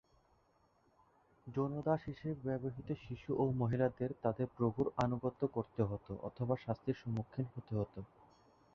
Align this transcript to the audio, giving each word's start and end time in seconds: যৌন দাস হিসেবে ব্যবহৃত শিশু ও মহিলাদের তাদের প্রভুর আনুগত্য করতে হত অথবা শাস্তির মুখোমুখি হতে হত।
যৌন 1.47 1.73
দাস 1.85 2.01
হিসেবে 2.05 2.35
ব্যবহৃত 2.45 2.89
শিশু 3.01 3.31
ও 3.37 3.43
মহিলাদের 3.53 4.09
তাদের 4.21 4.47
প্রভুর 4.57 4.87
আনুগত্য 4.97 5.41
করতে 5.47 5.81
হত 5.83 6.07
অথবা 6.21 6.55
শাস্তির 6.65 6.97
মুখোমুখি 7.07 7.43
হতে 7.53 7.73
হত। 7.75 7.95